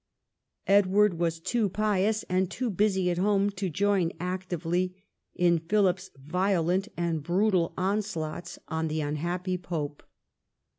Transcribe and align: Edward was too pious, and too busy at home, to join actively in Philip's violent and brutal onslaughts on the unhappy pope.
Edward 0.65 1.19
was 1.19 1.39
too 1.39 1.69
pious, 1.69 2.23
and 2.27 2.49
too 2.49 2.71
busy 2.71 3.11
at 3.11 3.19
home, 3.19 3.51
to 3.51 3.69
join 3.69 4.11
actively 4.19 4.95
in 5.35 5.59
Philip's 5.59 6.09
violent 6.17 6.87
and 6.97 7.21
brutal 7.21 7.71
onslaughts 7.77 8.57
on 8.67 8.87
the 8.87 9.01
unhappy 9.01 9.59
pope. 9.59 10.01